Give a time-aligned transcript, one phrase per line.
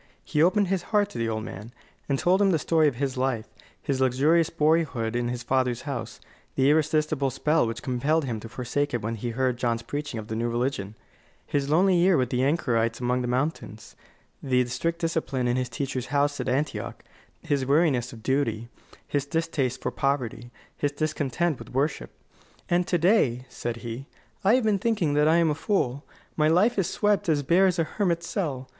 [0.23, 1.71] He opened his heart to the old man,
[2.09, 3.45] and told him the story of his life:
[3.79, 6.19] his luxurious boyhood in his father's house;
[6.55, 10.27] the irresistible spell which compelled him to forsake it when he heard John's preaching of
[10.27, 10.95] the new religion;
[11.45, 13.95] his lonely year with the anchorites among the mountains;
[14.41, 17.03] the strict discipline in his teacher's house at Antioch;
[17.43, 18.69] his weariness of duty,
[19.07, 22.09] his distaste for poverty, his discontent with worship.
[22.69, 24.07] "And to day," said he,
[24.43, 26.03] "I have been thinking that I am a fool.
[26.35, 28.67] My life is swept as bare as a hermit's cell.